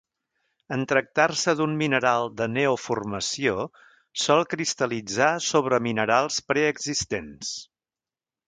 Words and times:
En 0.75 0.83
tractar-se 0.91 1.53
d'un 1.59 1.75
mineral 1.81 2.25
de 2.39 2.47
neoformació 2.55 3.53
sol 4.25 4.43
cristal·litzar 4.55 5.31
sobre 5.51 5.81
minerals 5.91 6.41
preexistents. 6.53 7.57